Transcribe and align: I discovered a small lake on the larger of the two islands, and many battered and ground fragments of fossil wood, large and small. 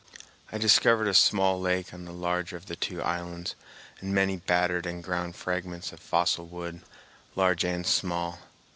I 0.51 0.57
discovered 0.57 1.07
a 1.07 1.13
small 1.13 1.61
lake 1.61 1.93
on 1.93 2.05
the 2.05 2.11
larger 2.11 2.57
of 2.57 2.65
the 2.65 2.75
two 2.75 3.03
islands, 3.03 3.53
and 3.99 4.15
many 4.15 4.35
battered 4.37 4.87
and 4.87 5.03
ground 5.03 5.35
fragments 5.35 5.91
of 5.93 5.99
fossil 5.99 6.47
wood, 6.47 6.81
large 7.35 7.63
and 7.63 7.85
small. 7.85 8.39